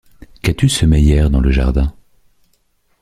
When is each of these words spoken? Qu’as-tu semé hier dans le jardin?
Qu’as-tu 0.41 0.67
semé 0.67 0.99
hier 0.99 1.29
dans 1.29 1.41
le 1.41 1.51
jardin? 1.51 1.93